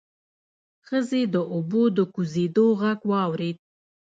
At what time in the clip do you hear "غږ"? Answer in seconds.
2.81-2.99